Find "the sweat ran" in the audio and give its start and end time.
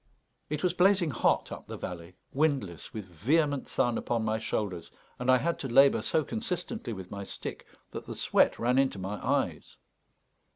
8.07-8.79